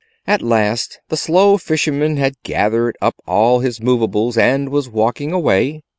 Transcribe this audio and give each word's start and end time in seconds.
At 0.25 0.41
last 0.41 0.99
the 1.09 1.15
slow 1.15 1.59
fisherman 1.59 2.17
had 2.17 2.33
gathered 2.41 2.97
up 3.03 3.17
all 3.27 3.59
his 3.59 3.79
movables 3.79 4.35
and 4.35 4.69
was 4.69 4.89
walking 4.89 5.31
away. 5.31 5.83